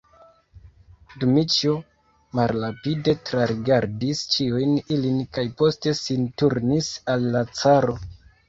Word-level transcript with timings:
Dmiĉjo 1.23 1.75
malrapide 2.39 3.15
trarigardis 3.31 4.25
ĉiujn 4.37 4.73
ilin 4.97 5.23
kaj 5.37 5.47
poste 5.61 5.97
sin 6.03 6.29
turnis 6.45 6.91
al 7.15 7.33
la 7.39 7.47
caro. 7.63 7.99